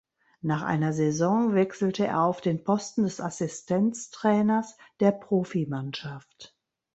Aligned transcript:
Nach 0.41 0.63
einer 0.63 0.93
Saison 0.93 1.53
wechselte 1.53 2.07
er 2.07 2.23
auf 2.23 2.41
den 2.41 2.63
Posten 2.63 3.03
des 3.03 3.21
Assistenztrainers 3.21 4.75
der 4.99 5.11
Profimannschaft. 5.11 6.57